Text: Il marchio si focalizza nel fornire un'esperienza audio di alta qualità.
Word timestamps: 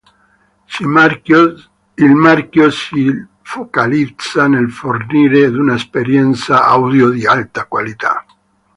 Il 1.97 2.15
marchio 2.15 2.71
si 2.71 3.27
focalizza 3.43 4.47
nel 4.47 4.71
fornire 4.71 5.45
un'esperienza 5.45 6.63
audio 6.65 7.09
di 7.11 7.27
alta 7.27 7.65
qualità. 7.65 8.25